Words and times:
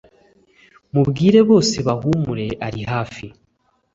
mubwire 0.93 1.39
bose 1.49 1.75
bahumiure 1.87 2.47
ari 2.67 2.81
hafi 2.91 3.25